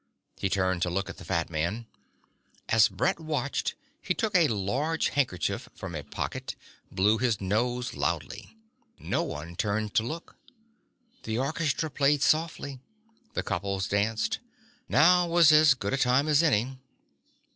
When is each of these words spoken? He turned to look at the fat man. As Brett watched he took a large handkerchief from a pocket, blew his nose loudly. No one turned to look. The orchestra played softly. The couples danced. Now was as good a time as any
He 0.35 0.49
turned 0.49 0.81
to 0.81 0.89
look 0.89 1.11
at 1.11 1.17
the 1.17 1.23
fat 1.25 1.51
man. 1.51 1.85
As 2.69 2.89
Brett 2.89 3.19
watched 3.19 3.75
he 4.01 4.15
took 4.15 4.33
a 4.33 4.47
large 4.47 5.09
handkerchief 5.09 5.69
from 5.75 5.93
a 5.93 6.01
pocket, 6.01 6.55
blew 6.91 7.19
his 7.19 7.39
nose 7.39 7.93
loudly. 7.93 8.57
No 8.97 9.21
one 9.21 9.55
turned 9.55 9.93
to 9.93 10.01
look. 10.03 10.37
The 11.21 11.37
orchestra 11.37 11.91
played 11.91 12.23
softly. 12.23 12.79
The 13.35 13.43
couples 13.43 13.87
danced. 13.87 14.39
Now 14.89 15.27
was 15.27 15.51
as 15.51 15.75
good 15.75 15.93
a 15.93 15.97
time 15.97 16.27
as 16.27 16.41
any 16.41 16.79